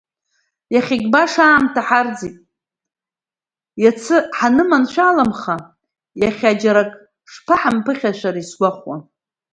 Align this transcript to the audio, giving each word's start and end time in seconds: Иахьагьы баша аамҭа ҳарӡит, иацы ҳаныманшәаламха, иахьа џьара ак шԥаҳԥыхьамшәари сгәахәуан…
Иахьагьы 0.73 1.09
баша 1.13 1.43
аамҭа 1.49 1.81
ҳарӡит, 1.87 2.35
иацы 3.83 4.17
ҳаныманшәаламха, 4.37 5.55
иахьа 6.21 6.51
џьара 6.61 6.83
ак 6.85 6.91
шԥаҳԥыхьамшәари 7.31 8.43
сгәахәуан… 8.49 9.01